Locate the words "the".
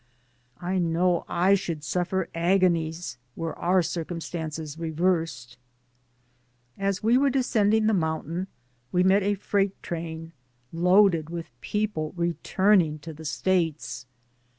7.85-7.93, 13.13-13.25